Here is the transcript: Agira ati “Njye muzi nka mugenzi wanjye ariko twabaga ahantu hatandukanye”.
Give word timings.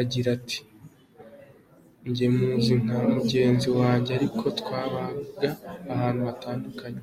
Agira 0.00 0.28
ati 0.36 0.58
“Njye 2.08 2.26
muzi 2.36 2.72
nka 2.82 2.98
mugenzi 3.14 3.68
wanjye 3.78 4.10
ariko 4.18 4.44
twabaga 4.60 5.48
ahantu 5.92 6.20
hatandukanye”. 6.28 7.02